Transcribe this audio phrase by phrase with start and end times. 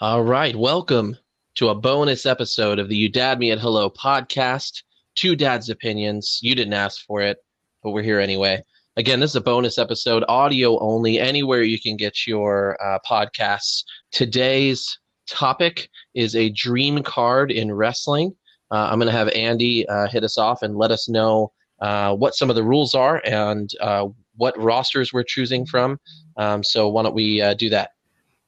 [0.00, 1.16] All right, welcome
[1.56, 4.84] to a bonus episode of the You Dad Me at Hello podcast.
[5.16, 6.38] Two dads' opinions.
[6.40, 7.38] You didn't ask for it,
[7.82, 8.62] but we're here anyway.
[8.96, 13.82] Again, this is a bonus episode, audio only, anywhere you can get your uh, podcasts.
[14.12, 18.36] Today's topic is a dream card in wrestling.
[18.70, 22.14] Uh, I'm going to have Andy uh, hit us off and let us know uh,
[22.14, 24.06] what some of the rules are and uh,
[24.36, 25.98] what rosters we're choosing from.
[26.36, 27.90] Um, so, why don't we uh, do that?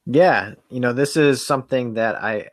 [0.07, 2.49] Yeah, you know, this is something that I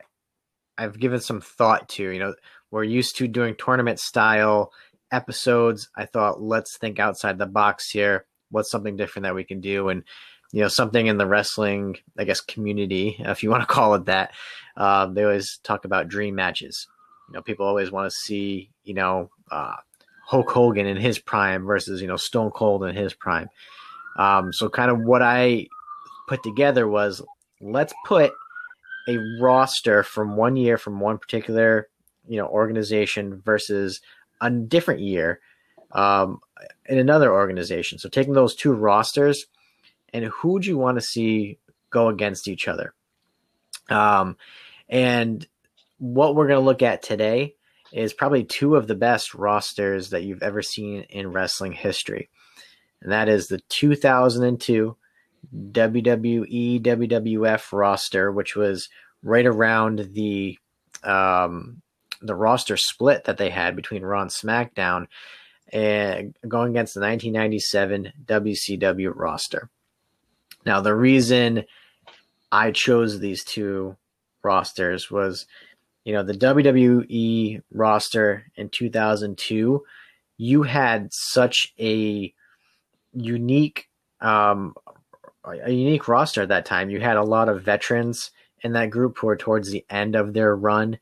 [0.76, 2.10] I've given some thought to.
[2.10, 2.34] You know,
[2.70, 4.72] we're used to doing tournament style
[5.12, 5.88] episodes.
[5.96, 8.26] I thought let's think outside the box here.
[8.50, 10.04] What's something different that we can do and
[10.52, 14.06] you know something in the wrestling i guess community if you want to call it
[14.06, 14.32] that
[14.76, 16.86] uh, they always talk about dream matches
[17.28, 19.74] you know people always want to see you know uh,
[20.26, 23.48] hulk hogan in his prime versus you know stone cold in his prime
[24.18, 25.66] um, so kind of what i
[26.28, 27.22] put together was
[27.60, 28.32] let's put
[29.08, 31.88] a roster from one year from one particular
[32.26, 34.00] you know organization versus
[34.40, 35.40] a different year
[35.92, 36.40] um,
[36.86, 37.98] in another organization.
[37.98, 39.46] So taking those two rosters
[40.12, 41.58] and who would you want to see
[41.90, 42.94] go against each other?
[43.88, 44.36] Um,
[44.88, 45.46] and
[45.98, 47.54] what we're going to look at today
[47.92, 52.28] is probably two of the best rosters that you've ever seen in wrestling history.
[53.00, 54.96] And that is the 2002
[55.54, 58.88] WWE WWF roster, which was
[59.22, 60.58] right around the
[61.04, 61.82] um,
[62.20, 65.06] the roster split that they had between Raw and SmackDown,
[65.72, 69.70] and going against the 1997 WCW roster.
[70.66, 71.64] Now, the reason
[72.50, 73.96] I chose these two
[74.42, 75.46] rosters was,
[76.04, 79.84] you know, the WWE roster in 2002,
[80.38, 82.32] you had such a
[83.12, 83.88] unique
[84.20, 84.74] um,
[85.50, 86.90] a unique roster at that time.
[86.90, 88.30] You had a lot of veterans
[88.62, 90.98] in that group who were towards the end of their run,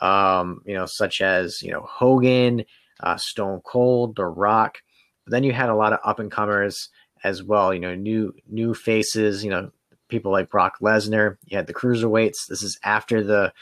[0.00, 2.64] um, you know, such as you know Hogan,
[3.00, 4.78] uh, Stone Cold, The Rock.
[5.24, 6.90] But then you had a lot of up and comers
[7.22, 7.72] as well.
[7.72, 9.44] You know, new new faces.
[9.44, 9.70] You know,
[10.08, 11.36] people like Brock Lesnar.
[11.46, 12.46] You had the cruiserweights.
[12.48, 13.52] This is after the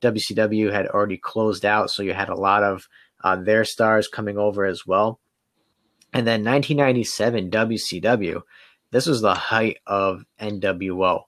[0.00, 2.88] WCW had already closed out, so you had a lot of
[3.22, 5.20] uh, their stars coming over as well.
[6.12, 8.42] And then 1997 WCW
[8.90, 11.24] this was the height of NWO.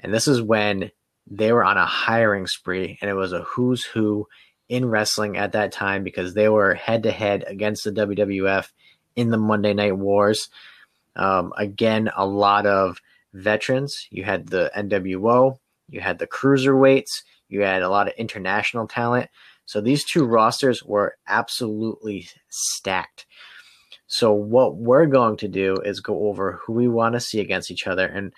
[0.00, 0.90] And this is when
[1.26, 4.28] they were on a hiring spree, and it was a who's who
[4.68, 8.68] in wrestling at that time because they were head to head against the WWF
[9.14, 10.48] in the Monday Night Wars.
[11.14, 13.00] Um, again, a lot of
[13.32, 14.06] veterans.
[14.10, 19.30] You had the NWO, you had the cruiserweights, you had a lot of international talent.
[19.64, 23.26] So these two rosters were absolutely stacked.
[24.06, 27.70] So what we're going to do is go over who we want to see against
[27.70, 28.32] each other and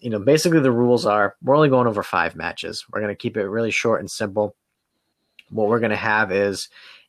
[0.00, 2.84] you know basically the rules are we're only going over 5 matches.
[2.90, 4.56] We're going to keep it really short and simple.
[5.50, 6.68] What we're going to have is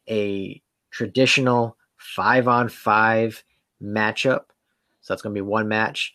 [0.09, 0.61] a
[0.91, 3.43] traditional 5 on 5
[3.81, 4.45] matchup.
[5.01, 6.13] So that's going to be one match.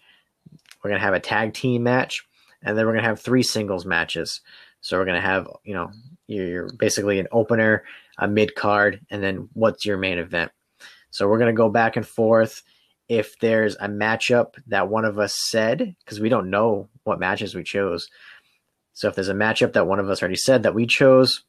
[0.82, 2.24] We're going to have a tag team match
[2.62, 4.40] and then we're going to have three singles matches.
[4.80, 5.90] So we're going to have, you know,
[6.26, 7.84] you're basically an opener,
[8.18, 10.52] a mid card, and then what's your main event.
[11.10, 12.62] So we're going to go back and forth.
[13.08, 17.54] If there's a matchup that one of us said, because we don't know what matches
[17.54, 18.08] we chose.
[18.92, 21.44] So if there's a matchup that one of us already said that we chose,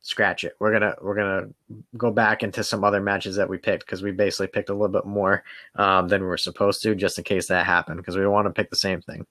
[0.00, 0.54] scratch it.
[0.58, 1.48] We're gonna we're gonna
[1.96, 4.88] go back into some other matches that we picked because we basically picked a little
[4.88, 5.44] bit more
[5.76, 8.52] um, than we were supposed to, just in case that happened, because we want to
[8.52, 9.26] pick the same thing.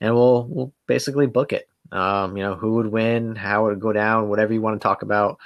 [0.00, 1.68] And we'll we'll basically book it.
[1.92, 4.84] Um, you know, who would win, how it would go down, whatever you want to
[4.84, 5.38] talk about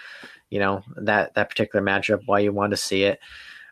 [0.50, 3.21] you know that that particular matchup, why you want to see it.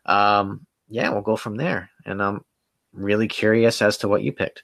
[0.06, 1.90] Um, yeah, we'll go from there.
[2.06, 2.44] And I'm
[2.92, 4.62] really curious as to what you picked.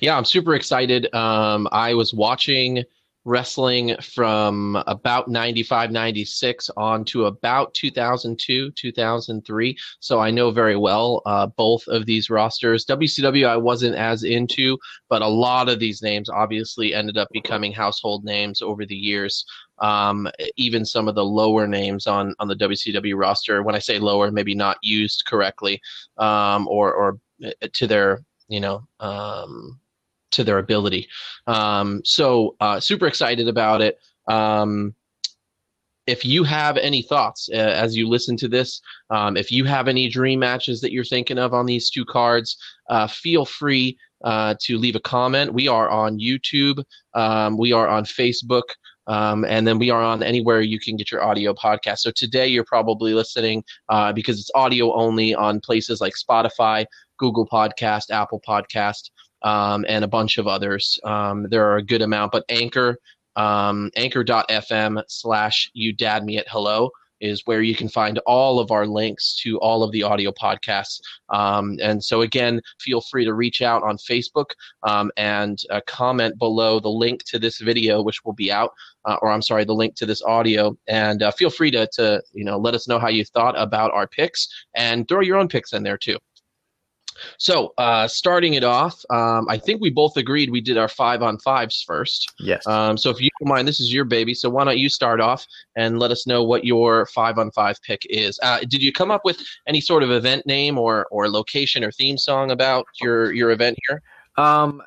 [0.00, 1.12] Yeah, I'm super excited.
[1.12, 2.84] Um, I was watching
[3.24, 11.22] wrestling from about 95 96 on to about 2002 2003 so i know very well
[11.26, 14.76] uh, both of these rosters wcw i wasn't as into
[15.08, 19.44] but a lot of these names obviously ended up becoming household names over the years
[19.78, 23.62] um, even some of the lower names on on the WCW roster.
[23.62, 25.82] When I say lower, maybe not used correctly,
[26.18, 29.80] um, or or uh, to their you know um,
[30.32, 31.08] to their ability.
[31.46, 33.98] Um, so uh, super excited about it.
[34.28, 34.94] Um,
[36.06, 38.80] if you have any thoughts uh, as you listen to this,
[39.10, 42.56] um, if you have any dream matches that you're thinking of on these two cards,
[42.90, 45.54] uh, feel free uh, to leave a comment.
[45.54, 46.82] We are on YouTube,
[47.14, 48.62] um, we are on Facebook.
[49.08, 51.98] Um, and then we are on anywhere you can get your audio podcast.
[51.98, 56.86] So today you're probably listening uh, because it's audio only on places like Spotify,
[57.18, 59.10] Google Podcast, Apple Podcast.
[59.42, 60.98] Um, and a bunch of others.
[61.04, 62.98] Um, there are a good amount, but Anchor,
[63.36, 66.90] um, anchor.fm slash you dad me at hello
[67.22, 71.00] is where you can find all of our links to all of the audio podcasts.
[71.30, 74.50] Um, and so, again, feel free to reach out on Facebook
[74.82, 78.72] um, and uh, comment below the link to this video, which will be out,
[79.04, 80.76] uh, or I'm sorry, the link to this audio.
[80.88, 83.92] And uh, feel free to, to, you know, let us know how you thought about
[83.92, 86.18] our picks and throw your own picks in there too.
[87.38, 91.22] So, uh, starting it off, um, I think we both agreed we did our five
[91.22, 92.32] on fives first.
[92.38, 92.66] Yes.
[92.66, 94.34] Um, so, if you don't mind, this is your baby.
[94.34, 95.46] So, why don't you start off
[95.76, 98.38] and let us know what your five on five pick is?
[98.42, 101.92] Uh, did you come up with any sort of event name or or location or
[101.92, 104.02] theme song about your your event here?
[104.36, 104.82] Um,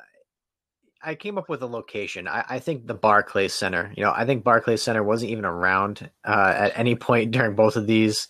[1.06, 2.26] I came up with a location.
[2.26, 3.92] I, I think the Barclays Center.
[3.96, 7.76] You know, I think Barclays Center wasn't even around uh, at any point during both
[7.76, 8.26] of these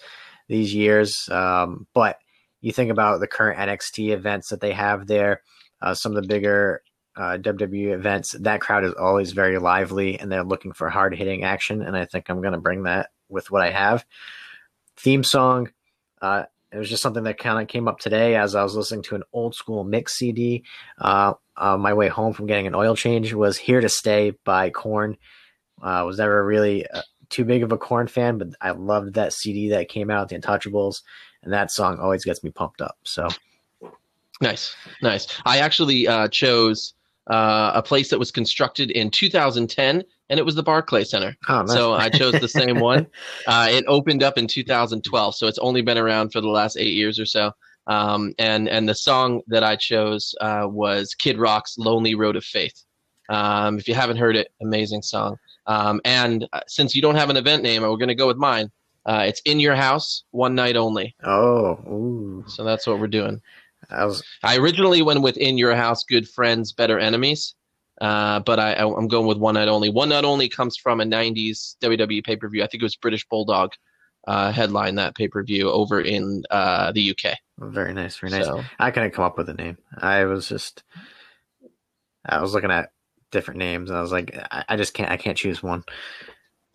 [0.49, 1.29] these years.
[1.31, 2.19] Um, but
[2.67, 5.43] you think about the current NXT events that they have there,
[5.81, 6.83] uh, some of the bigger
[7.15, 11.45] uh, WWE events, that crowd is always very lively and they're looking for hard hitting
[11.45, 11.81] action.
[11.81, 14.05] And I think I'm going to bring that with what I have.
[14.97, 15.71] Theme song,
[16.21, 19.05] uh, it was just something that kind of came up today as I was listening
[19.05, 20.65] to an old school mix CD.
[20.99, 24.71] Uh, on my way home from getting an oil change was "Here to Stay" by
[24.71, 25.17] Korn.
[25.81, 29.33] Uh, was never really uh, too big of a Korn fan, but I loved that
[29.33, 31.03] CD that came out, The Untouchables
[31.47, 32.99] and that song always gets me pumped up.
[33.05, 33.29] So
[34.43, 35.29] nice, nice.
[35.47, 36.95] I actually uh, chose
[37.31, 41.37] uh, a place that was constructed in 2010, and it was the Barclay Center.
[41.49, 41.73] Oh, nice.
[41.73, 43.07] So I chose the same one.
[43.47, 46.95] Uh, it opened up in 2012, so it's only been around for the last eight
[46.95, 47.53] years or so.
[47.87, 52.43] Um, and and the song that I chose uh, was Kid Rock's "Lonely Road of
[52.43, 52.85] Faith."
[53.29, 55.37] Um, if you haven't heard it, amazing song.
[55.69, 58.37] Um, and uh, since you don't have an event name, we're going to go with
[58.37, 58.73] mine.
[59.07, 61.15] Uh, it's in your house, one night only.
[61.23, 62.45] Oh, ooh.
[62.49, 63.41] so that's what we're doing.
[63.89, 64.23] I was.
[64.43, 67.55] I originally went with in your house, good friends, better enemies.
[68.01, 69.89] Uh, but I, I'm going with one night only.
[69.89, 72.63] One night only comes from a '90s WWE pay per view.
[72.63, 73.73] I think it was British Bulldog
[74.27, 77.37] uh, headline that pay per view over in uh, the UK.
[77.59, 78.45] Very nice, very nice.
[78.45, 79.79] So, I couldn't come up with a name.
[79.97, 80.83] I was just,
[82.25, 82.91] I was looking at
[83.31, 83.91] different names.
[83.91, 85.85] And I was like, I, I just can't, I can't choose one.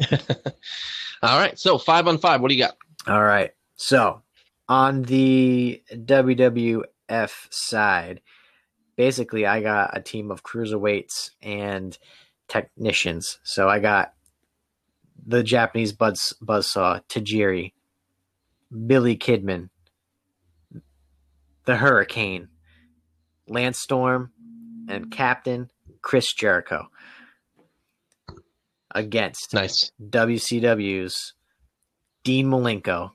[1.22, 1.58] All right.
[1.58, 2.42] So five on five.
[2.42, 2.78] What do you got?
[3.08, 3.52] All right.
[3.76, 4.22] So
[4.68, 6.84] on the WWF
[7.50, 8.22] side,
[8.96, 11.98] basically I got a team of cruiserweights and
[12.48, 13.40] technicians.
[13.44, 14.14] So I got
[15.26, 17.74] the Japanese buzz buzzsaw Tajiri,
[18.88, 19.70] Billy Kidman,
[21.66, 22.50] the Hurricane,
[23.48, 24.32] Lance Storm,
[24.90, 25.70] and Captain
[26.02, 26.88] Chris Jericho
[28.94, 31.34] against nice WCW's
[32.24, 33.12] Dean Malenko,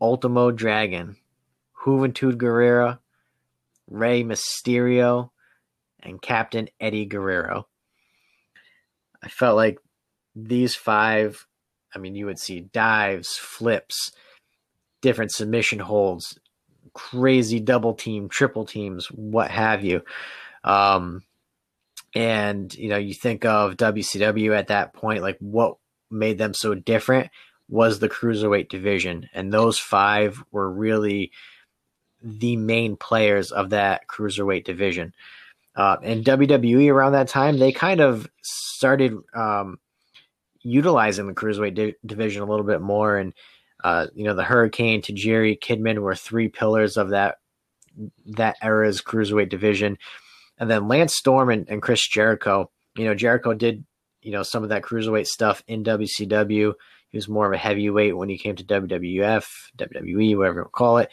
[0.00, 1.16] Ultimo Dragon,
[1.84, 2.98] Juventud Guerrera,
[3.88, 5.30] Rey Mysterio,
[6.02, 7.66] and Captain Eddie Guerrero.
[9.22, 9.78] I felt like
[10.34, 11.46] these five,
[11.94, 14.12] I mean, you would see dives, flips,
[15.02, 16.38] different submission holds,
[16.94, 20.02] crazy double team, triple teams, what have you.
[20.64, 21.22] Um,
[22.14, 25.76] and you know you think of WCW at that point like what
[26.10, 27.30] made them so different
[27.68, 29.28] was the cruiserweight division.
[29.32, 31.30] And those five were really
[32.22, 35.14] the main players of that cruiserweight division.
[35.76, 39.78] Uh, and WWE around that time they kind of started um,
[40.62, 43.16] utilizing the cruiserweight di- division a little bit more.
[43.16, 43.32] And
[43.84, 47.36] uh, you know the Hurricane, Tajiri Kidman were three pillars of that
[48.26, 49.96] that era's cruiserweight division
[50.60, 52.70] and then Lance Storm and, and Chris Jericho.
[52.94, 53.84] You know, Jericho did,
[54.20, 56.74] you know, some of that cruiserweight stuff in WCW.
[57.08, 59.46] He was more of a heavyweight when he came to WWF,
[59.78, 61.10] WWE, whatever you call it.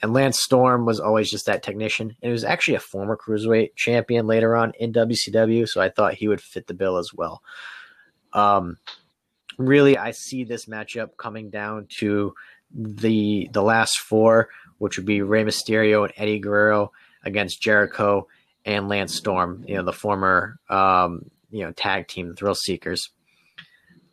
[0.00, 2.08] And Lance Storm was always just that technician.
[2.08, 6.14] And he was actually a former cruiserweight champion later on in WCW, so I thought
[6.14, 7.42] he would fit the bill as well.
[8.32, 8.76] Um,
[9.58, 12.34] really, I see this matchup coming down to
[12.72, 16.92] the the last four, which would be Rey Mysterio and Eddie Guerrero
[17.24, 18.26] against Jericho
[18.66, 23.10] and Lance Storm, you know, the former um, you know tag team, Thrill Seekers.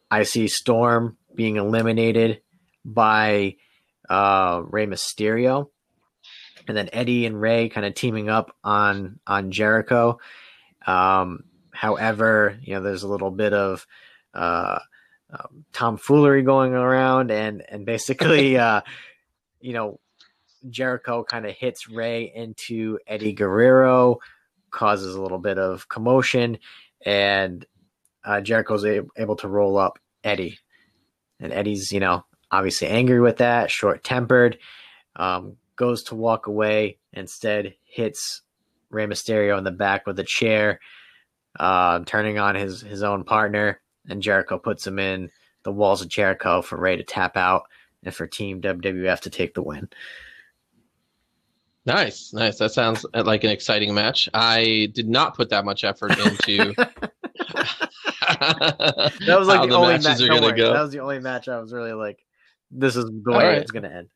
[0.10, 2.42] I see Storm being eliminated
[2.86, 3.56] by
[4.08, 5.70] uh, Rey Mysterio,
[6.68, 10.20] and then Eddie and Rey kind of teaming up on on Jericho.
[10.86, 13.88] Um, however, you know, there's a little bit of
[14.36, 14.80] uh,
[15.32, 18.82] um, tomfoolery going around, and and basically, uh,
[19.60, 20.00] you know,
[20.70, 24.20] Jericho kind of hits Rey into Eddie Guerrero,
[24.74, 26.58] causes a little bit of commotion,
[27.06, 27.66] and
[28.26, 30.60] uh, Jericho's a- able to roll up Eddie.
[31.40, 34.58] And Eddie's, you know, obviously angry with that, short tempered,
[35.16, 38.42] um, goes to walk away, instead hits
[38.90, 40.80] Rey Mysterio in the back with a chair,
[41.60, 45.30] uh, turning on his his own partner, and Jericho puts him in
[45.64, 47.64] the walls of Jericho for Rey to tap out
[48.04, 49.90] and for Team WWF to take the win.
[51.86, 52.58] Nice, nice.
[52.60, 54.30] That sounds like an exciting match.
[54.34, 56.74] I did not put that much effort into.
[58.40, 60.58] that was like the, the, only match.
[60.58, 60.74] Go.
[60.74, 62.26] That was the only match I was really like,
[62.72, 63.58] "This is the way right.
[63.58, 64.10] it's going to end."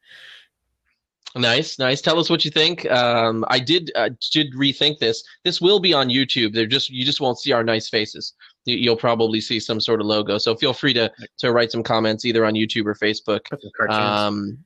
[1.35, 2.01] Nice, nice.
[2.01, 2.89] Tell us what you think.
[2.89, 5.23] Um, I did uh, did rethink this.
[5.43, 6.53] This will be on YouTube.
[6.53, 8.33] They're just you just won't see our nice faces.
[8.65, 10.37] You'll probably see some sort of logo.
[10.37, 13.41] So feel free to to write some comments either on YouTube or Facebook.
[13.89, 14.57] Um,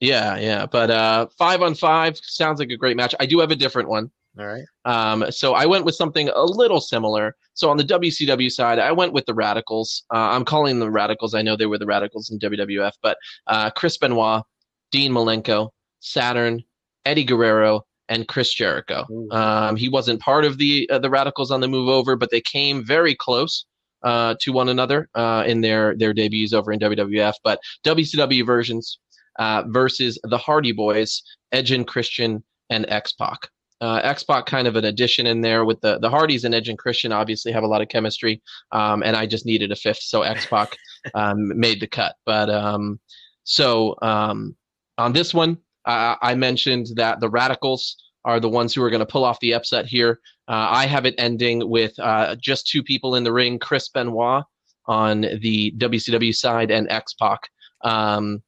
[0.00, 0.66] yeah, yeah.
[0.66, 3.14] But uh, five on five sounds like a great match.
[3.20, 4.10] I do have a different one.
[4.38, 4.64] All right.
[4.84, 7.34] Um, so I went with something a little similar.
[7.54, 10.04] So on the WCW side, I went with the Radicals.
[10.14, 11.34] Uh, I'm calling them Radicals.
[11.34, 14.44] I know they were the Radicals in WWF, but uh, Chris Benoit,
[14.92, 16.62] Dean Malenko, Saturn,
[17.04, 19.06] Eddie Guerrero, and Chris Jericho.
[19.32, 22.40] Um, he wasn't part of the uh, the Radicals on the move over, but they
[22.40, 23.66] came very close
[24.02, 27.34] uh, to one another uh, in their their debuts over in WWF.
[27.44, 28.98] But WCW versions
[29.38, 33.48] uh, versus the Hardy Boys, Edge and Christian, and X Pac.
[33.80, 36.68] Uh, X Pac kind of an addition in there with the the Hardys and Edge
[36.68, 38.42] and Christian obviously have a lot of chemistry,
[38.72, 40.76] um, and I just needed a fifth, so X Pac
[41.14, 42.16] um, made the cut.
[42.26, 42.98] But um,
[43.44, 44.56] so um,
[44.98, 49.00] on this one, uh, I mentioned that the Radicals are the ones who are going
[49.00, 50.18] to pull off the upset here.
[50.48, 54.42] Uh, I have it ending with uh, just two people in the ring: Chris Benoit
[54.86, 57.48] on the WCW side and X Pac.
[57.84, 58.42] Um,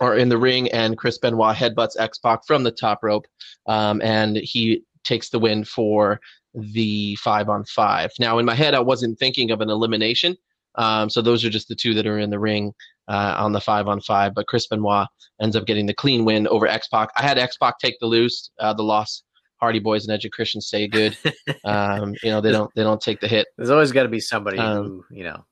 [0.00, 3.26] are in the ring, and Chris Benoit headbutts X Pac from the top rope,
[3.66, 6.20] um, and he takes the win for
[6.54, 8.10] the five on five.
[8.18, 10.36] Now, in my head, I wasn't thinking of an elimination,
[10.76, 12.72] um, so those are just the two that are in the ring
[13.08, 14.34] uh, on the five on five.
[14.34, 15.06] But Chris Benoit
[15.40, 17.10] ends up getting the clean win over X Pac.
[17.16, 19.22] I had X Pac take the lose, uh, the loss.
[19.60, 21.16] Hardy Boys and Edge Christian stay good.
[21.64, 23.46] um, you know they don't they don't take the hit.
[23.56, 25.44] There's always got to be somebody um, who you know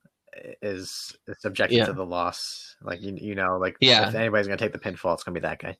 [0.62, 1.86] is subjected yeah.
[1.86, 2.76] to the loss.
[2.82, 4.08] Like you, you know, like yeah.
[4.08, 5.76] if anybody's gonna take the pinfall, it's gonna be that guy.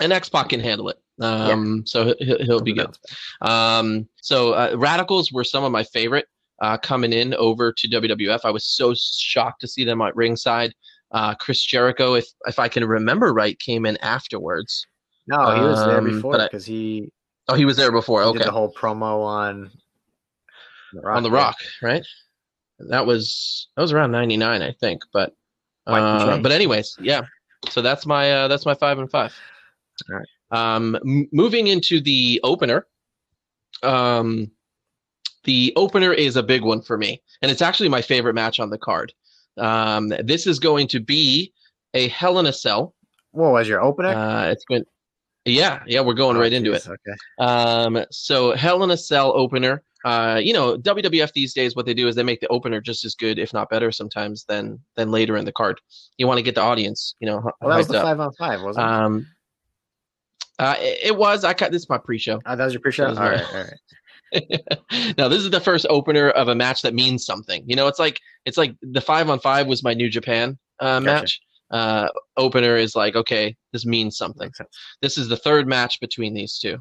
[0.00, 1.82] And X Pac can handle it, um, yeah.
[1.84, 2.96] so he'll, he'll be good.
[3.40, 6.26] Um, so uh, Radicals were some of my favorite
[6.60, 8.40] uh, coming in over to WWF.
[8.44, 10.72] I was so shocked to see them at ringside.
[11.10, 14.86] Uh, Chris Jericho, if if I can remember right, came in afterwards.
[15.26, 17.10] No, he was there um, before because he.
[17.48, 18.22] Oh, he was there before.
[18.22, 19.70] okay, the whole promo on.
[20.92, 22.02] The Rock, on the Rock, right?
[22.78, 25.02] That was that was around '99, I think.
[25.12, 25.34] But
[25.86, 27.22] uh, but anyways, yeah.
[27.70, 29.34] So that's my uh, that's my five and five.
[30.10, 30.28] All right.
[30.50, 32.86] Um, m- moving into the opener.
[33.82, 34.50] Um,
[35.44, 38.70] the opener is a big one for me, and it's actually my favorite match on
[38.70, 39.12] the card.
[39.56, 41.52] Um, this is going to be
[41.94, 42.94] a Hell in a Cell.
[43.32, 44.08] What was your opener?
[44.08, 44.84] Uh, it's been,
[45.44, 46.86] yeah, yeah, we're going oh, right geez, into it.
[46.86, 47.16] Okay.
[47.38, 51.94] Um, so Hell in a Cell opener uh, you know, WWF these days, what they
[51.94, 55.10] do is they make the opener just as good, if not better, sometimes than than
[55.10, 55.80] later in the card.
[56.18, 57.40] You want to get the audience, you know.
[57.60, 58.04] Well, that was the up.
[58.04, 58.90] five on five, wasn't it?
[58.90, 59.26] Um,
[60.58, 61.44] uh, it, it, was.
[61.44, 62.40] I cut this is my pre-show.
[62.46, 63.06] Oh, that was your pre-show.
[63.06, 65.14] All right, all right.
[65.18, 67.64] now this is the first opener of a match that means something.
[67.66, 71.00] You know, it's like it's like the five on five was my New Japan uh,
[71.00, 71.04] gotcha.
[71.04, 71.40] match.
[71.70, 74.50] Uh, opener is like okay, this means something.
[75.02, 76.78] This is the third match between these two.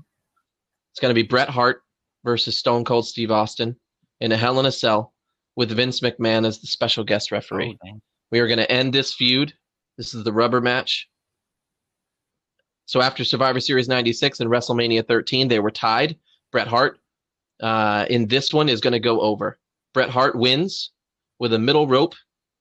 [0.92, 1.84] It's going to be Bret Hart
[2.28, 3.74] versus Stone Cold Steve Austin
[4.20, 5.14] in a Hell in a Cell
[5.56, 7.78] with Vince McMahon as the special guest referee.
[7.88, 9.54] Oh, we are going to end this feud.
[9.98, 11.08] This is the rubber match.
[12.86, 16.18] So after Survivor Series 96 and WrestleMania 13, they were tied.
[16.52, 17.00] Bret Hart
[17.62, 19.58] uh, in this one is going to go over.
[19.94, 20.92] Bret Hart wins
[21.40, 22.14] with a middle rope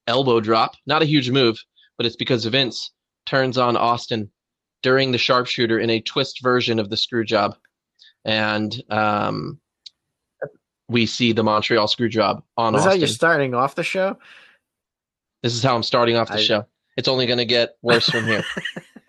[0.06, 0.76] elbow drop.
[0.86, 1.60] Not a huge move,
[1.96, 2.92] but it's because Vince
[3.26, 4.30] turns on Austin
[4.84, 7.56] during the sharpshooter in a twist version of the screw job
[8.26, 9.58] and um,
[10.88, 12.74] we see the Montreal Screwjob on.
[12.74, 12.90] Austin.
[12.90, 14.18] how you're starting off the show?
[15.42, 16.66] This is how I'm starting off the I, show.
[16.96, 18.44] It's only going to get worse from here.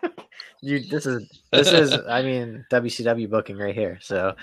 [0.62, 3.98] you, this is this is I mean WCW booking right here.
[4.02, 4.36] So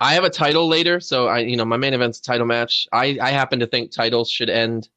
[0.00, 2.86] I have a title later, so I you know my main event's title match.
[2.92, 4.88] I I happen to think titles should end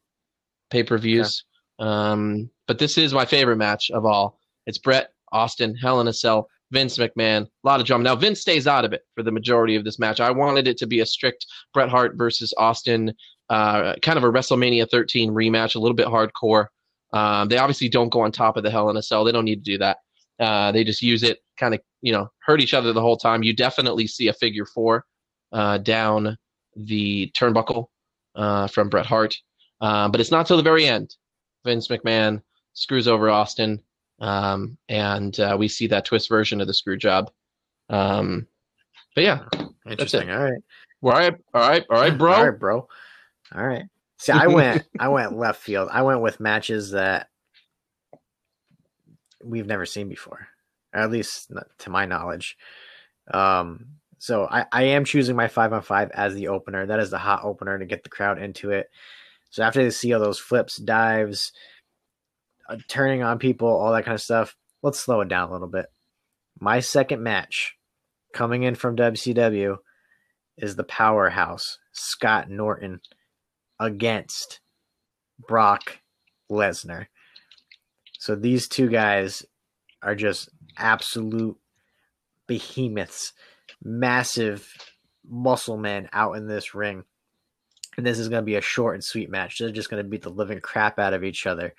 [0.69, 1.45] pay per views.
[1.79, 2.11] Yeah.
[2.11, 4.37] Um, but this is my favorite match of all.
[4.65, 7.43] It's Bret Austin Hell in a Cell Vince McMahon.
[7.43, 8.03] A lot of drama.
[8.03, 10.19] Now Vince stays out of it for the majority of this match.
[10.19, 13.13] I wanted it to be a strict Bret Hart versus Austin,
[13.49, 16.67] uh, kind of a WrestleMania 13 rematch, a little bit hardcore.
[17.13, 19.23] Um, they obviously don't go on top of the Hell in a Cell.
[19.23, 19.97] They don't need to do that.
[20.39, 23.43] Uh, they just use it, kind of, you know, hurt each other the whole time.
[23.43, 25.05] You definitely see a figure four
[25.51, 26.37] uh, down
[26.75, 27.87] the turnbuckle
[28.35, 29.35] uh, from Bret Hart,
[29.81, 31.15] uh, but it's not till the very end.
[31.65, 32.41] Vince McMahon
[32.73, 33.81] screws over Austin
[34.19, 37.31] um, and uh, we see that twist version of the screw job.
[37.89, 38.47] Um,
[39.15, 39.45] but yeah,
[39.89, 40.29] Interesting.
[40.29, 40.61] All right.
[41.01, 42.33] all right, all right, all right, bro.
[42.33, 42.87] All right, bro.
[43.55, 43.85] All right.
[44.17, 45.89] See, I went I went left field.
[45.91, 47.29] I went with matches that
[49.43, 50.47] we've never seen before,
[50.93, 52.57] or at least to my knowledge.
[53.33, 56.85] Um, so I, I am choosing my five on five as the opener.
[56.85, 58.89] That is the hot opener to get the crowd into it.
[59.49, 61.53] So after they see all those flips, dives,
[62.69, 65.67] Uh, turning on people, all that kind of stuff, let's slow it down a little
[65.67, 65.87] bit.
[66.59, 67.75] My second match
[68.33, 69.77] coming in from WCW
[70.57, 73.01] is the powerhouse Scott Norton
[73.79, 74.59] against
[75.47, 75.99] Brock
[76.51, 77.07] Lesnar.
[78.19, 79.45] So these two guys
[80.03, 81.57] are just absolute
[82.47, 83.33] behemoths,
[83.81, 84.71] massive
[85.27, 87.03] muscle men out in this ring.
[87.97, 89.57] And this is going to be a short and sweet match.
[89.57, 91.73] They're just going to beat the living crap out of each other.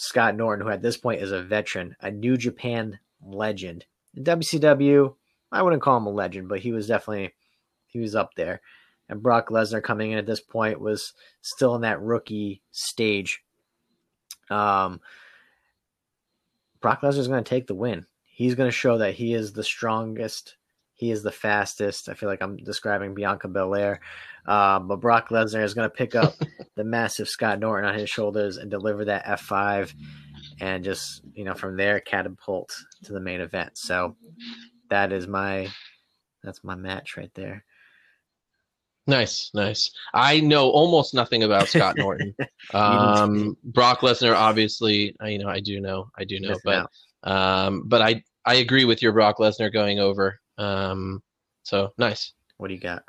[0.00, 3.84] Scott Norton, who at this point is a veteran, a New Japan legend.
[4.14, 5.16] In WCW,
[5.50, 7.34] I wouldn't call him a legend, but he was definitely
[7.88, 8.60] he was up there.
[9.08, 13.42] And Brock Lesnar coming in at this point was still in that rookie stage.
[14.50, 15.00] Um,
[16.80, 18.06] Brock Lesnar is going to take the win.
[18.24, 20.57] He's going to show that he is the strongest.
[20.98, 22.08] He is the fastest.
[22.08, 24.00] I feel like I'm describing Bianca Belair.
[24.46, 26.34] Um, but Brock Lesnar is going to pick up
[26.74, 29.94] the massive Scott Norton on his shoulders and deliver that F5
[30.60, 33.78] and just, you know, from there catapult to the main event.
[33.78, 34.16] So
[34.90, 35.68] that is my
[36.42, 37.64] that's my match right there.
[39.06, 39.92] Nice, nice.
[40.12, 42.34] I know almost nothing about Scott Norton.
[42.74, 46.90] um, Brock Lesnar, obviously, I, you know, I do know, I do know, but
[47.22, 50.40] um, but I I agree with your Brock Lesnar going over.
[50.58, 51.22] Um,
[51.62, 52.32] so nice.
[52.58, 53.04] What do you got?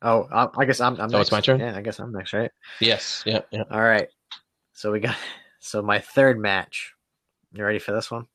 [0.00, 0.94] Oh, I guess I'm.
[0.94, 1.22] I'm oh, next.
[1.22, 1.60] it's my turn.
[1.60, 2.50] Yeah, I guess I'm next, right?
[2.80, 3.22] Yes.
[3.26, 3.40] Yeah.
[3.50, 3.64] Yeah.
[3.70, 4.08] All right.
[4.72, 5.16] So we got.
[5.60, 6.92] So my third match.
[7.54, 8.26] You ready for this one?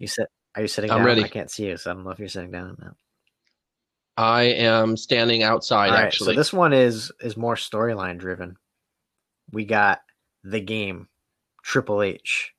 [0.00, 0.26] You sit.
[0.56, 1.06] Are you sitting I'm down?
[1.06, 1.22] ready.
[1.22, 2.96] I can't see you, so I don't know if you're sitting down or not.
[4.16, 5.90] I am standing outside.
[5.90, 8.56] All right, actually, so this one is is more storyline driven.
[9.52, 10.00] We got
[10.42, 11.06] the game
[11.62, 12.52] Triple H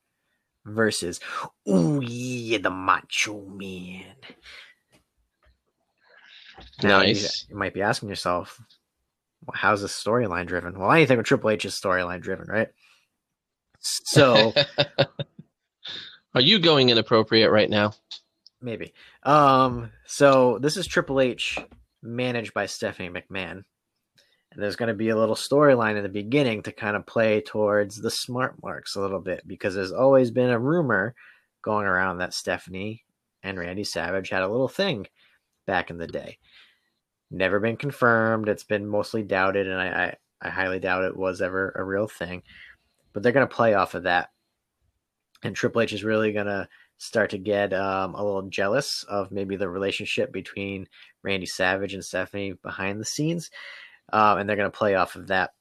[0.66, 1.20] versus
[1.70, 4.16] Ooh yeah, the Macho Man.
[6.82, 7.46] Now, you- nice.
[7.50, 8.60] You, might be asking yourself,
[9.46, 10.78] well, how's this storyline driven?
[10.80, 12.70] Well, anything with Triple H is storyline driven, right?
[13.80, 14.54] So
[16.36, 17.94] Are you going inappropriate right now?
[18.62, 18.94] maybe.
[19.24, 21.60] Um, so this is Triple H
[22.02, 23.64] managed by Stephanie McMahon.
[24.52, 27.42] And there's going to be a little storyline in the beginning to kind of play
[27.42, 31.14] towards the smart marks a little bit because there's always been a rumor
[31.62, 33.04] going around that Stephanie
[33.42, 35.08] and Randy Savage had a little thing
[35.68, 36.38] back in the day.
[37.34, 38.48] Never been confirmed.
[38.48, 40.16] It's been mostly doubted, and I, I,
[40.48, 42.44] I highly doubt it was ever a real thing.
[43.12, 44.30] But they're going to play off of that.
[45.42, 46.68] And Triple H is really going to
[47.00, 50.88] start to get um, a little jealous of maybe the relationship between
[51.24, 53.50] Randy Savage and Stephanie behind the scenes,
[54.14, 55.54] um, and they're going to play off of that.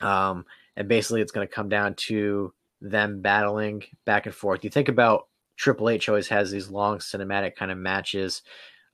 [0.00, 0.44] Um,
[0.76, 4.64] and basically, it's going to come down to them battling back and forth.
[4.64, 8.42] You think about Triple H always has these long cinematic kind of matches,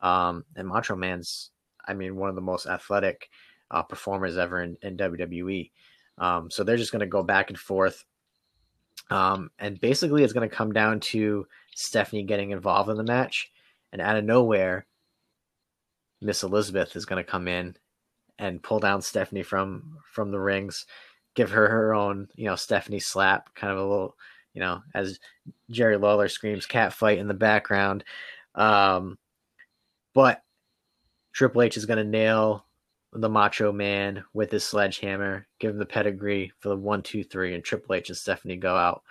[0.02, 1.50] um, and Macho Man's,
[1.88, 3.28] I mean, one of the most athletic
[3.70, 5.70] uh, performers ever in, in WWE.
[6.18, 8.04] Um, so they're just going to go back and forth.
[9.10, 13.50] Um, and basically, it's going to come down to Stephanie getting involved in the match.
[13.92, 14.86] And out of nowhere,
[16.20, 17.76] Miss Elizabeth is going to come in
[18.38, 20.86] and pull down Stephanie from from the rings,
[21.34, 24.16] give her her own, you know, Stephanie slap, kind of a little,
[24.52, 25.18] you know, as
[25.70, 28.04] Jerry Lawler screams "cat fight" in the background.
[28.54, 29.18] Um,
[30.14, 30.42] but
[31.38, 32.66] Triple H is going to nail
[33.12, 37.54] the Macho Man with his sledgehammer, give him the pedigree for the one, two, three,
[37.54, 39.04] and Triple H and Stephanie go out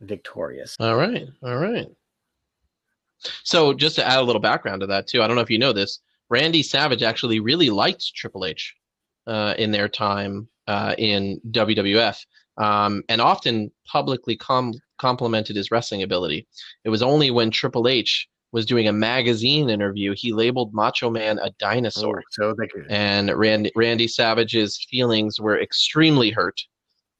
[0.00, 0.76] victorious.
[0.78, 1.26] All right.
[1.42, 1.88] All right.
[3.42, 5.58] So just to add a little background to that too, I don't know if you
[5.58, 8.72] know this, Randy Savage actually really liked Triple H
[9.26, 12.24] uh, in their time uh, in WWF,
[12.56, 16.46] um, and often publicly com- complimented his wrestling ability.
[16.84, 21.38] It was only when Triple H was doing a magazine interview he labeled Macho Man
[21.38, 26.60] a dinosaur, Oh, so they and Randy, Randy Savage's feelings were extremely hurt,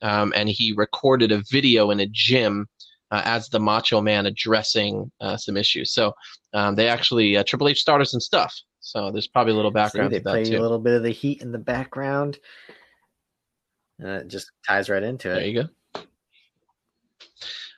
[0.02, 2.66] um, and he recorded a video in a gym
[3.10, 5.92] uh, as the Macho Man addressing uh, some issues.
[5.92, 6.14] So
[6.52, 8.54] um, they actually uh, Triple H started some stuff.
[8.80, 11.02] So there's probably a little see, background they to that play a little bit of
[11.02, 12.38] the heat in the background.
[13.98, 15.34] It just ties right into it.
[15.34, 16.02] There you go.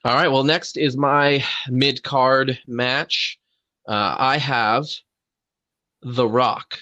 [0.05, 0.29] All right.
[0.29, 3.39] Well, next is my mid card match.
[3.89, 4.87] Uh, I have
[6.03, 6.79] The Rock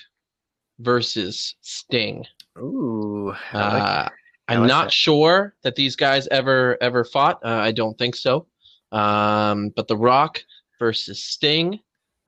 [0.79, 2.25] versus Sting.
[2.59, 4.09] Ooh, I like- Uh,
[4.49, 4.93] I'm like not that.
[4.93, 7.39] sure that these guys ever ever fought.
[7.45, 8.47] Uh, I don't think so.
[8.91, 10.43] Um, but The Rock
[10.81, 11.79] versus Sting.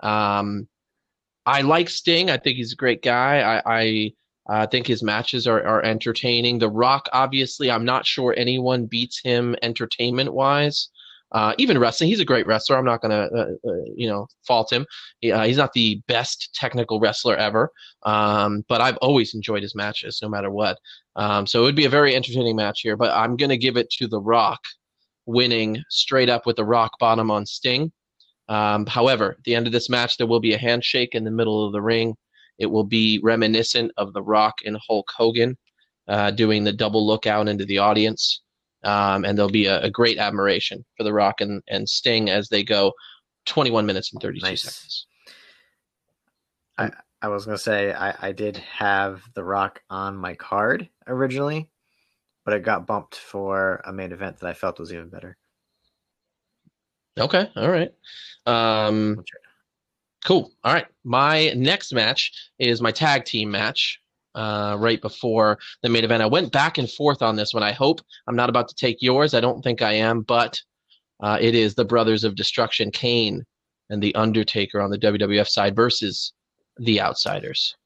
[0.01, 0.69] Um,
[1.45, 2.31] I like Sting.
[2.31, 3.41] I think he's a great guy.
[3.41, 4.13] I, I
[4.49, 6.59] I think his matches are, are entertaining.
[6.59, 10.89] The Rock, obviously, I'm not sure anyone beats him entertainment wise.
[11.33, 12.77] Uh, even wrestling, he's a great wrestler.
[12.77, 14.87] I'm not going to, uh, uh, you know, fault him.
[15.21, 17.71] He, uh, he's not the best technical wrestler ever,
[18.03, 20.79] um, but I've always enjoyed his matches, no matter what.
[21.17, 22.97] Um, so it would be a very entertaining match here.
[22.97, 24.61] But I'm going to give it to The Rock,
[25.25, 27.91] winning straight up with the Rock bottom on Sting.
[28.49, 31.31] Um, however, at the end of this match, there will be a handshake in the
[31.31, 32.15] middle of the ring.
[32.59, 35.57] It will be reminiscent of The Rock and Hulk Hogan
[36.09, 38.43] uh, doing the double look out into the audience.
[38.85, 42.49] Um, and there'll be a, a, great admiration for The Rock and, and Sting as
[42.49, 42.93] they go
[43.47, 44.63] 21 minutes and 32 nice.
[44.63, 45.07] seconds.
[46.79, 46.91] I,
[47.21, 51.69] I was going to say, I, I did have The Rock on my card originally,
[52.45, 55.37] but it got bumped for a main event that I felt was even better.
[57.19, 57.49] Okay.
[57.57, 57.93] All right.
[58.47, 59.23] Um,
[60.25, 60.51] cool.
[60.65, 60.87] All right.
[61.05, 64.02] My next match is my tag team match.
[64.35, 67.63] Uh, right before the main event, I went back and forth on this one.
[67.63, 69.35] I hope I'm not about to take yours.
[69.35, 70.59] I don't think I am, but
[71.23, 73.45] uh, it is the Brothers of Destruction, Kane
[73.91, 76.33] and the Undertaker on the WWF side versus
[76.79, 77.77] the Outsiders.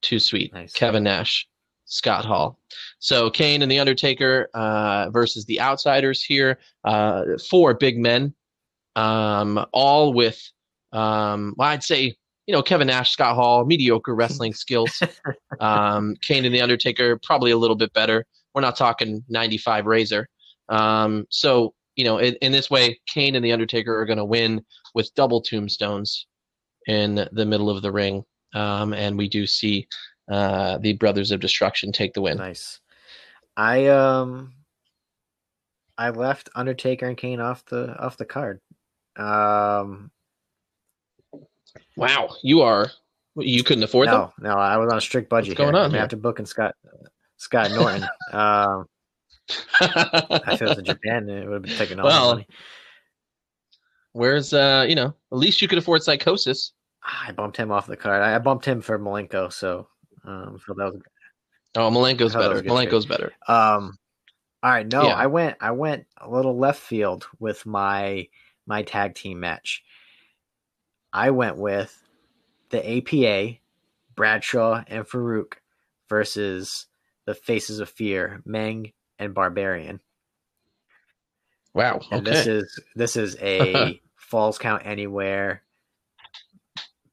[0.00, 0.52] Too sweet.
[0.52, 0.72] Nice.
[0.72, 1.46] Kevin Nash,
[1.84, 2.58] Scott Hall.
[2.98, 6.58] So Kane and the Undertaker uh, versus the Outsiders here.
[6.84, 8.34] Uh, four big men
[8.96, 10.40] um, all with,
[10.92, 12.16] um, well, I'd say,
[12.46, 15.02] you know, Kevin Nash, Scott Hall, mediocre wrestling skills.
[15.60, 18.26] Um, Kane and The Undertaker, probably a little bit better.
[18.54, 20.28] We're not talking 95 Razor.
[20.68, 24.24] Um, so, you know, in, in this way, Kane and The Undertaker are going to
[24.24, 26.26] win with double tombstones
[26.86, 28.24] in the middle of the ring.
[28.54, 29.88] Um, and we do see
[30.30, 32.36] uh, the Brothers of Destruction take the win.
[32.36, 32.80] Nice.
[33.56, 34.52] I um
[35.96, 38.60] I left Undertaker and Kane off the off the card.
[39.16, 40.10] Um,
[41.96, 42.90] wow, you are
[43.36, 44.50] you couldn't afford no, them?
[44.50, 45.50] No, I was on a strict budget.
[45.50, 45.84] What's going here.
[45.84, 45.94] on?
[45.94, 46.74] I have to book and Scott
[47.36, 48.02] Scott Norton.
[48.32, 48.86] um,
[49.80, 52.46] I feel it was in Japan, it would have been taking all well, money.
[54.12, 56.72] Where's uh, you know, at least you could afford Psicosis.
[57.02, 58.22] I bumped him off the card.
[58.22, 59.88] I, bumped him for Malenko, so
[60.24, 61.00] um, so that was.
[61.76, 62.62] Oh, Malenko's better.
[62.62, 63.32] Malenko's better.
[63.48, 63.98] Um,
[64.62, 65.14] all right, no, yeah.
[65.14, 68.28] I went I went a little left field with my
[68.66, 69.82] my tag team match.
[71.14, 72.02] I went with
[72.70, 73.58] the APA,
[74.16, 75.54] Bradshaw and Faarooq
[76.08, 76.86] versus
[77.24, 80.00] the Faces of Fear, Meng and Barbarian.
[81.72, 81.96] Wow.
[81.96, 82.16] Okay.
[82.16, 85.62] And this is this is a falls count anywhere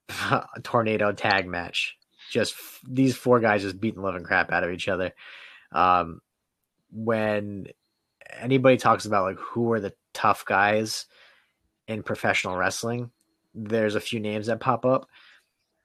[0.63, 1.97] tornado tag match.
[2.31, 2.55] Just
[2.87, 5.13] these four guys just beating the living crap out of each other.
[5.71, 6.21] Um,
[6.91, 7.67] when
[8.39, 11.05] anybody talks about like who are the tough guys,
[11.91, 13.11] in professional wrestling,
[13.53, 15.07] there's a few names that pop up.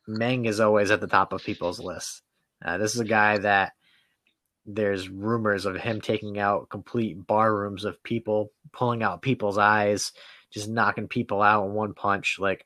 [0.07, 2.23] Meng is always at the top of people's lists.
[2.65, 3.73] Uh, this is a guy that
[4.65, 10.13] there's rumors of him taking out complete bar rooms of people, pulling out people's eyes,
[10.53, 12.39] just knocking people out in one punch.
[12.39, 12.65] Like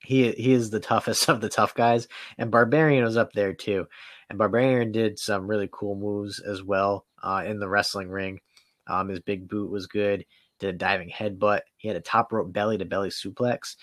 [0.00, 3.86] he he is the toughest of the tough guys, and Barbarian was up there too.
[4.30, 8.40] And Barbarian did some really cool moves as well uh, in the wrestling ring.
[8.86, 10.24] Um, his big boot was good
[10.58, 11.60] did a diving headbutt.
[11.76, 13.76] He had a top rope belly to belly suplex,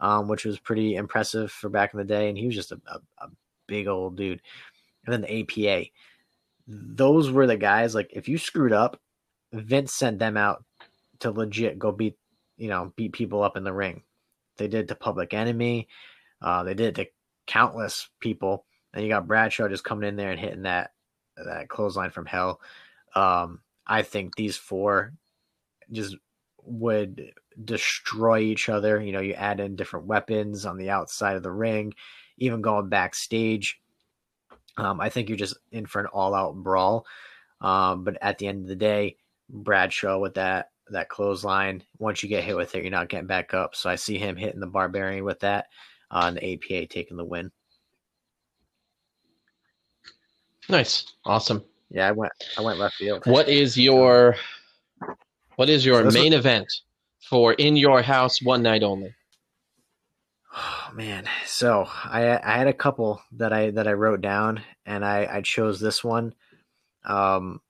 [0.00, 2.28] um, which was pretty impressive for back in the day.
[2.28, 3.28] And he was just a, a, a
[3.66, 4.42] big old dude.
[5.04, 5.90] And then the APA,
[6.66, 7.94] those were the guys.
[7.94, 9.00] Like if you screwed up,
[9.52, 10.64] Vince sent them out
[11.20, 12.16] to legit go beat,
[12.56, 14.02] you know, beat people up in the ring.
[14.56, 15.88] They did to Public Enemy.
[16.42, 17.06] Uh, they did to
[17.46, 18.64] countless people.
[18.92, 20.92] And you got Bradshaw just coming in there and hitting that
[21.36, 22.60] that clothesline from hell.
[23.14, 25.12] Um, I think these four
[25.92, 26.16] just
[26.64, 27.32] would
[27.64, 29.00] destroy each other.
[29.00, 31.94] You know, you add in different weapons on the outside of the ring,
[32.38, 33.80] even going backstage.
[34.76, 37.06] Um, I think you're just in for an all-out brawl.
[37.60, 39.16] Um, but at the end of the day,
[39.48, 43.54] Bradshaw with that that clothesline, once you get hit with it, you're not getting back
[43.54, 43.74] up.
[43.74, 45.66] So I see him hitting the Barbarian with that,
[46.10, 47.50] uh, and the APA taking the win.
[50.68, 51.64] Nice, awesome.
[51.90, 53.24] Yeah, I went I went left field.
[53.26, 54.36] What is your
[55.56, 56.38] what is your so main what...
[56.38, 56.72] event
[57.28, 59.14] for In Your House One Night Only?
[60.54, 65.04] Oh man, so I I had a couple that I that I wrote down, and
[65.04, 66.34] I I chose this one,
[67.04, 67.60] um,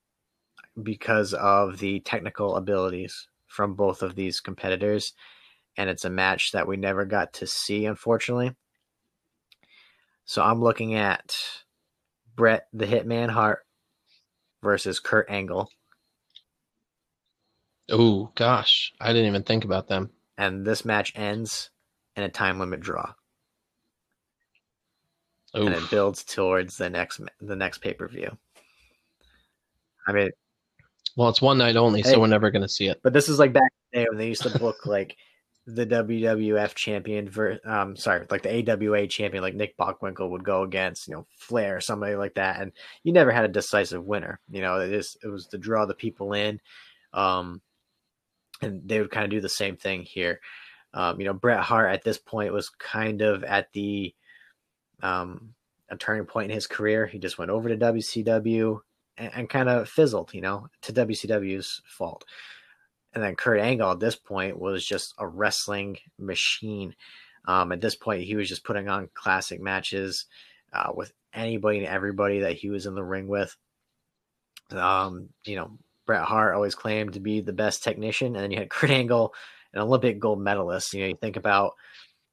[0.81, 5.15] because of the technical abilities from both of these competitors,
[5.77, 8.53] and it's a match that we never got to see, unfortunately.
[10.27, 11.35] So I'm looking at
[12.37, 13.61] Bret the Hitman Hart
[14.63, 15.71] versus Kurt Angle.
[17.91, 20.11] Oh gosh, I didn't even think about them.
[20.39, 21.71] And this match ends
[22.17, 23.13] in a time limit draw.
[25.55, 28.37] and it builds towards the next the next pay per view.
[30.07, 30.31] I mean,
[31.17, 33.01] well, it's one night only, hey, so we're never going to see it.
[33.03, 35.17] But this is like back in the day when they used to book like
[35.67, 40.63] the WWF champion, ver- um, sorry, like the AWA champion, like Nick Bockwinkel would go
[40.63, 42.73] against, you know, Flair or somebody like that, and
[43.03, 44.39] you never had a decisive winner.
[44.51, 46.61] You know, it is it was to draw the people in,
[47.13, 47.63] um,
[48.63, 50.41] and they would kind of do the same thing here.
[50.95, 54.15] Um, you know, Bret Hart at this point was kind of at the
[55.03, 55.55] um,
[55.89, 57.07] a turning point in his career.
[57.07, 58.81] He just went over to WCW
[59.19, 62.25] and, and kind of fizzled, you know, to WCW's fault.
[63.15, 66.95] And then Kurt Angle at this point was just a wrestling machine.
[67.47, 70.27] Um, at this point, he was just putting on classic matches
[70.73, 73.57] uh, with anybody and everybody that he was in the ring with.
[74.71, 78.59] Um, you know, Bret Hart always claimed to be the best technician, and then you
[78.59, 79.35] had Kurt Angle,
[79.75, 80.93] an Olympic gold medalist.
[80.95, 81.75] You know, you think about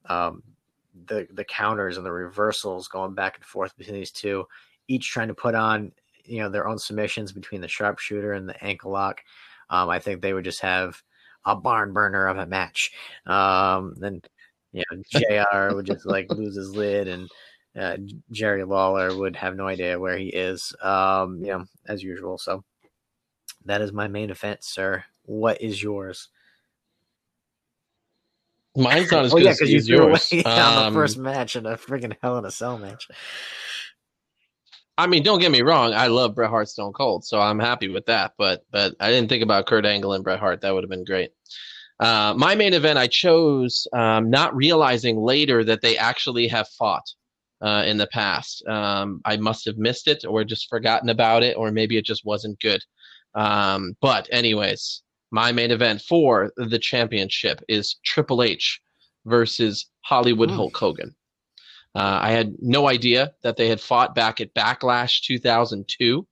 [0.05, 0.43] um,
[1.05, 4.45] the the counters and the reversals going back and forth between these two,
[4.87, 5.91] each trying to put on
[6.25, 9.21] you know their own submissions between the sharpshooter and the ankle lock.
[9.69, 11.01] Um, I think they would just have
[11.45, 12.91] a barn burner of a match.
[13.25, 14.21] Um, then
[14.71, 15.75] you know Jr.
[15.75, 17.29] would just like lose his lid, and
[17.77, 17.97] uh,
[18.31, 20.73] Jerry Lawler would have no idea where he is.
[20.81, 22.37] Um, you know, as usual.
[22.37, 22.63] So
[23.65, 25.03] that is my main event, sir.
[25.25, 26.29] What is yours?
[28.75, 30.31] Mine's not as oh, good yeah, as, you yours.
[30.31, 33.07] Away on um, the first match in a freaking Hell in a Cell match.
[34.97, 35.93] I mean, don't get me wrong.
[35.93, 38.33] I love Bret Hart Stone Cold, so I'm happy with that.
[38.37, 40.61] But but I didn't think about Kurt Angle and Bret Hart.
[40.61, 41.31] That would have been great.
[41.99, 47.05] Uh, my main event, I chose um, not realizing later that they actually have fought
[47.61, 48.65] uh, in the past.
[48.67, 52.25] Um, I must have missed it or just forgotten about it, or maybe it just
[52.25, 52.83] wasn't good.
[53.35, 58.79] Um, but anyways, my main event for the championship is Triple H
[59.25, 60.55] versus Hollywood oh.
[60.55, 61.15] Hulk Hogan.
[61.95, 66.27] Uh, I had no idea that they had fought back at Backlash 2002.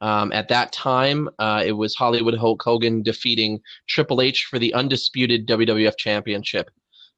[0.00, 4.74] Um, at that time, uh, it was Hollywood Hulk Hogan defeating Triple H for the
[4.74, 6.70] undisputed WWF Championship.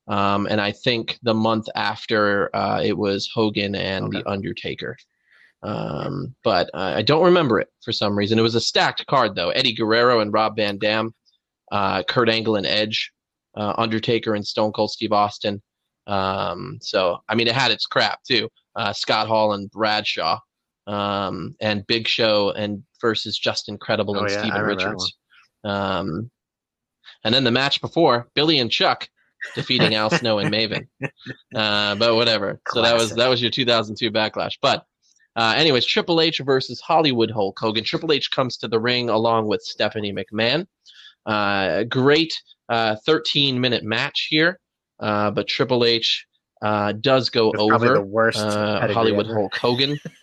[0.09, 4.19] Um, and I think the month after, uh, it was Hogan and okay.
[4.19, 4.97] The Undertaker.
[5.63, 8.39] Um, but I don't remember it for some reason.
[8.39, 9.51] It was a stacked card though.
[9.51, 11.15] Eddie Guerrero and Rob Van Dam,
[11.73, 13.11] uh, Kurt Angle and Edge,
[13.57, 15.63] uh, Undertaker and Stone Cold Steve Austin.
[16.07, 18.49] Um, so I mean, it had its crap too.
[18.77, 20.39] Uh, Scott Hall and Bradshaw,
[20.87, 25.15] um, and Big Show and versus Justin Credible oh, and yeah, Steven Richards.
[25.65, 26.31] Um,
[27.25, 29.09] and then the match before, Billy and Chuck
[29.55, 30.87] defeating Al Snow and Maven.
[31.55, 32.61] Uh, but whatever.
[32.65, 32.75] Classic.
[32.75, 34.59] So that was that was your 2002 backlash.
[34.61, 34.85] But
[35.37, 37.85] uh, anyways, Triple H versus Hollywood Hulk Hogan.
[37.85, 40.67] Triple H comes to the ring along with Stephanie McMahon.
[41.27, 42.33] Uh, great
[42.71, 44.59] uh, 13 minute match here,
[44.99, 46.27] uh, but Triple H
[46.63, 49.35] uh, does go it's over the worst uh, Hollywood ever.
[49.35, 49.99] Hulk Hogan.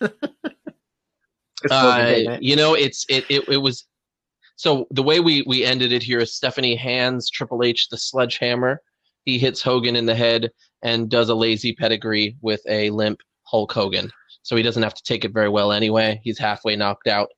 [2.40, 3.86] you know, it's it, it it was
[4.56, 8.82] so the way we we ended it here is Stephanie hands Triple H the sledgehammer.
[9.24, 10.50] He hits Hogan in the head
[10.82, 14.10] and does a lazy pedigree with a limp Hulk Hogan
[14.44, 16.20] so he doesn't have to take it very well anyway.
[16.22, 17.30] He's halfway knocked out,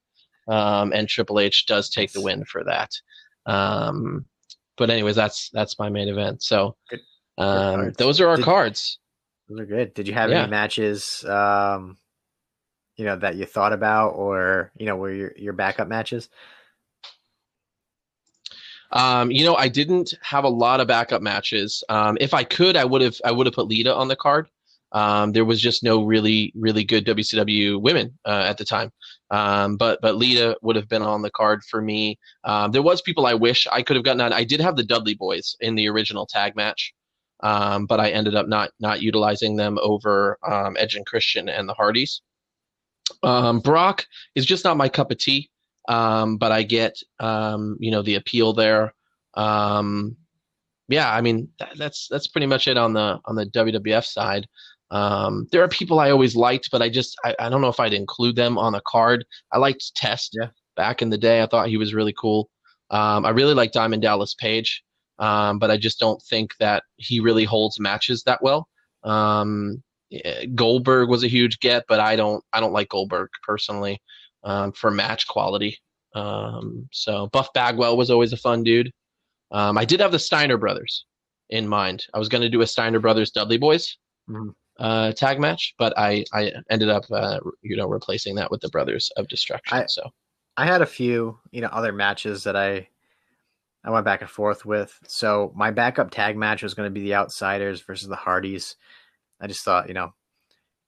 [0.49, 2.91] um, and Triple H does take the win for that.
[3.47, 4.27] Um,
[4.77, 6.43] but anyways, that's that's my main event.
[6.43, 6.77] So
[7.39, 8.99] um, those are our Did, cards.
[9.49, 9.95] Those are good.
[9.95, 10.43] Did you have yeah.
[10.43, 11.97] any matches, um,
[12.97, 16.29] you know, that you thought about, or you know, were your your backup matches?
[18.91, 21.85] Um, you know, I didn't have a lot of backup matches.
[21.89, 24.49] Um, if I could, I would have I would have put Lita on the card
[24.97, 28.91] um, there was just no really really good WCW women uh, at the time.
[29.31, 32.19] Um, but but Lita would have been on the card for me.
[32.45, 34.33] Um, there was people I wish I could have gotten on.
[34.33, 36.95] I did have the Dudley Boys in the original tag match,
[37.43, 41.69] um, but I ended up not not utilizing them over um, Edge and Christian and
[41.69, 42.23] the Hardys.
[43.23, 45.51] Um, Brock is just not my cup of tea,
[45.87, 48.95] but I get you know the appeal there.
[50.89, 54.49] yeah, I mean that, that's that's pretty much it on the on the WWF side.
[54.91, 57.81] Um, there are people I always liked, but I just I, I don't know if
[57.81, 59.25] I'd include them on a card.
[59.53, 60.49] I liked Test yeah.
[60.77, 61.43] back in the day.
[61.43, 62.49] I thought he was really cool.
[62.91, 64.83] Um, I really like Diamond Dallas Page,
[65.19, 68.69] um, but I just don't think that he really holds matches that well.
[69.03, 69.83] Um,
[70.55, 74.01] Goldberg was a huge get, but I don't I don't like Goldberg personally
[74.45, 75.79] um, for match quality.
[76.15, 78.93] Um, so Buff Bagwell was always a fun dude.
[79.51, 81.05] Um, I did have the Steiner brothers
[81.51, 82.07] in mind.
[82.15, 83.97] I was going to do a Steiner brothers Dudley Boys.
[84.31, 88.61] Mm-hmm uh, tag match, but I I ended up uh, you know replacing that with
[88.61, 89.79] the Brothers of Destruction.
[89.79, 90.11] I, so
[90.57, 92.89] I had a few you know other matches that I
[93.85, 94.99] I went back and forth with.
[95.07, 98.77] So my backup tag match was going to be the Outsiders versus the Hardys.
[99.41, 100.13] I just thought you know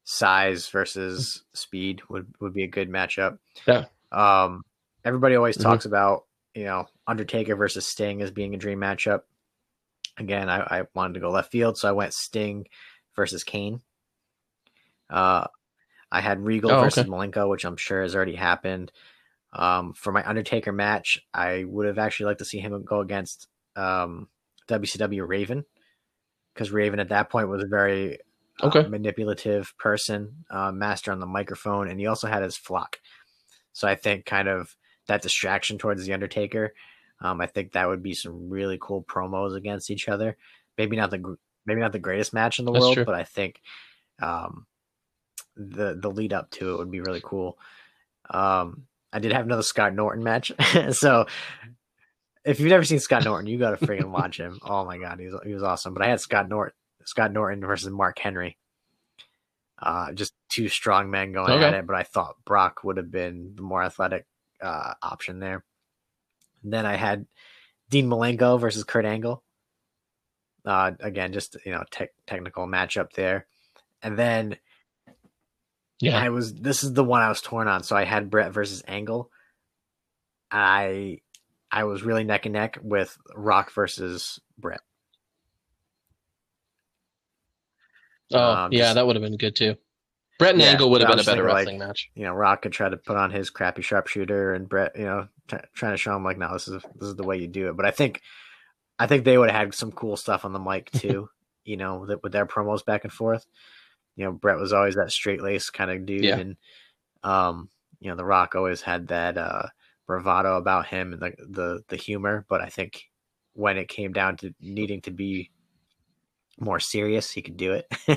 [0.05, 3.38] size versus speed would would be a good matchup.
[3.66, 3.85] Yeah.
[4.11, 4.62] Um,
[5.05, 5.62] everybody always Mhm.
[5.62, 6.24] talks about
[6.55, 9.22] you know Undertaker versus Sting as being a dream matchup.
[10.18, 12.66] Again, I, I wanted to go left field, so I went Sting
[13.18, 13.83] versus Kane.
[15.11, 15.48] Uh,
[16.11, 17.11] I had Regal Oh, versus okay.
[17.11, 18.92] Malenko, which I'm sure has already happened.
[19.52, 23.48] Um, for my Undertaker match, I would have actually liked to see him go against
[23.74, 24.28] um,
[24.68, 25.64] WCW Raven
[26.54, 28.18] because Raven at that point was a very
[28.61, 33.00] uh, manipulative person, uh, master on the microphone, and he also had his flock.
[33.72, 34.76] So I think kind of
[35.09, 36.72] that distraction towards the Undertaker.
[37.20, 40.37] Um, I think that would be some really cool promos against each other.
[40.76, 43.05] Maybe not the maybe not the greatest match in the That's world, true.
[43.05, 43.61] but I think
[44.21, 44.66] um,
[45.57, 47.59] the the lead up to it would be really cool.
[48.31, 50.53] Um, I did have another Scott Norton match,
[50.90, 51.27] so
[52.44, 54.59] if you've never seen Scott Norton, you got to freaking watch him.
[54.64, 55.94] Oh my god, he was he was awesome.
[55.94, 58.57] But I had Scott Norton Scott Norton versus Mark Henry.
[59.81, 63.53] Uh, just two strong men going at it, but I thought Brock would have been
[63.55, 64.27] the more athletic
[64.61, 65.62] uh, option there.
[66.64, 67.27] And then I had
[67.88, 69.42] Dean Malenko versus Kurt Angle.
[70.64, 73.47] Uh, again, just you know, tech technical matchup there.
[74.03, 74.57] And then
[76.01, 76.18] Yeah.
[76.18, 77.83] I was this is the one I was torn on.
[77.83, 79.31] So I had Bret versus Angle.
[80.51, 81.21] I
[81.71, 84.81] I was really neck and neck with Rock versus Bret.
[88.33, 89.77] Oh, Um, yeah, just- that would have been good too.
[90.38, 92.11] Bret and Yeah, Angle would have been a better thinking, like, wrestling match.
[92.14, 95.27] You know, Rock could try to put on his crappy sharpshooter, and Bret, you know,
[95.49, 97.68] t- trying to show him like, no, this is this is the way you do
[97.71, 97.77] it.
[97.77, 98.21] But I think,
[98.99, 101.29] I think they would have had some cool stuff on the mic too.
[101.65, 103.47] you know, that with their promos back and forth.
[104.17, 106.39] You know, Bret was always that straight laced kind of dude, Yeah.
[106.39, 106.57] and
[107.23, 107.69] um,
[108.01, 109.67] you know, The Rock always had that uh
[110.07, 112.45] bravado about him and the the the humor.
[112.49, 113.05] But I think
[113.53, 115.51] when it came down to needing to be
[116.59, 117.87] more serious, he could do it.
[118.09, 118.15] uh,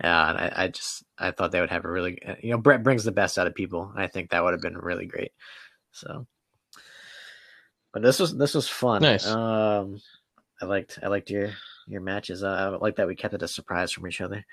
[0.00, 2.82] and I, I just I thought they would have a really uh, you know Bret
[2.84, 3.90] brings the best out of people.
[3.92, 5.32] And I think that would have been really great.
[5.92, 6.26] So,
[7.92, 9.02] but this was this was fun.
[9.02, 9.26] Nice.
[9.26, 10.00] Um,
[10.60, 11.50] I liked I liked your
[11.86, 12.42] your matches.
[12.42, 14.44] Uh, I like that we kept it a surprise from each other.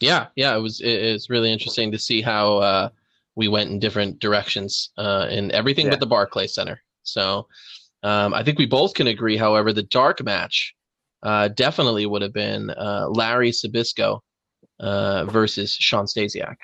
[0.00, 2.88] Yeah, yeah, it was it, it's really interesting to see how uh,
[3.36, 5.90] we went in different directions uh, in everything Yeah.
[5.92, 6.82] but the Barclay Center.
[7.04, 7.46] So
[8.02, 10.74] um, I think we both can agree, however, the dark match
[11.22, 14.20] uh, definitely would have been uh, Larry Zbyszko
[14.80, 16.56] uh, versus Shawn Stasiak.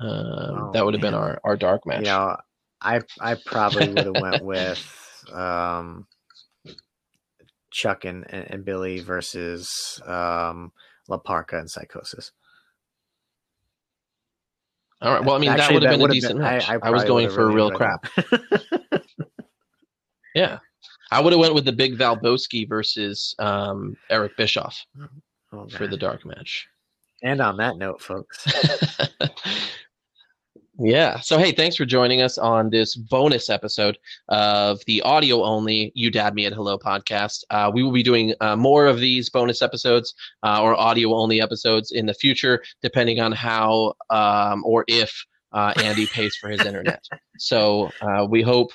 [0.00, 2.00] Um, Oh, that would have been our, our dark match.
[2.00, 2.36] You know,
[2.80, 5.01] I I probably would have went with
[5.32, 6.06] um,
[7.70, 10.72] Chuck and, and, and Billy versus um,
[11.08, 12.32] La Parca and Psicosis.
[15.00, 15.24] All right.
[15.24, 16.68] Well, I mean, that would have been a decent I- match.
[16.68, 18.06] I I, was going for really real crap.
[20.34, 20.58] Yeah.
[21.10, 24.78] I would have went with the big Valboski versus um, Eric Bischoff
[25.52, 26.66] Oh, for the dark match.
[27.22, 28.46] And on that note, folks,
[30.78, 31.20] yeah.
[31.20, 36.10] So, hey, thanks for joining us on this bonus episode of the audio only You
[36.10, 37.44] Dad Me at Hello podcast.
[37.50, 41.40] Uh, we will be doing uh, more of these bonus episodes uh, or audio only
[41.42, 45.12] episodes in the future, depending on how um, or if
[45.52, 47.02] uh, Andy pays for his internet.
[47.38, 48.70] So, uh, we hope.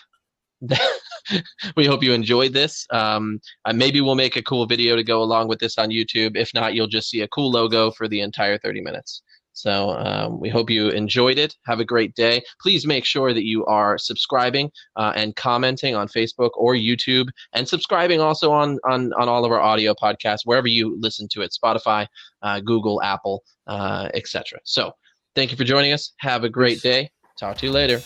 [0.61, 0.81] That
[1.75, 2.85] we hope you enjoyed this.
[2.89, 6.35] Um, uh, maybe we'll make a cool video to go along with this on YouTube.
[6.35, 9.21] If not, you'll just see a cool logo for the entire 30 minutes.
[9.57, 11.55] So um, we hope you enjoyed it.
[11.65, 12.43] Have a great day.
[12.61, 17.67] Please make sure that you are subscribing uh, and commenting on Facebook or YouTube, and
[17.67, 21.57] subscribing also on on on all of our audio podcasts wherever you listen to it:
[21.59, 22.05] Spotify,
[22.43, 24.59] uh, Google, Apple, uh, etc.
[24.63, 24.91] So
[25.35, 26.13] thank you for joining us.
[26.19, 27.09] Have a great day.
[27.39, 27.99] Talk to you later.